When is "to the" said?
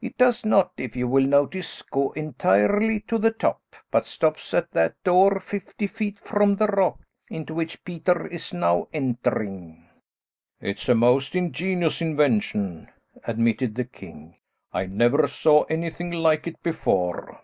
3.00-3.30